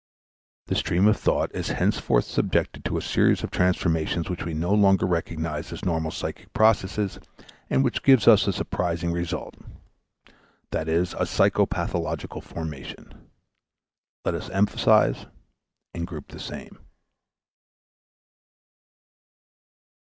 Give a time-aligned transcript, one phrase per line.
[0.65, 4.73] The stream of thought is henceforth subjected to a series of transformations which we no
[4.73, 7.19] longer recognize as normal psychic processes
[7.69, 9.53] and which give us a surprising result,
[10.71, 11.13] viz.
[11.13, 13.29] a psychopathological formation.
[14.25, 15.27] Let us emphasize
[15.93, 16.79] and group the same.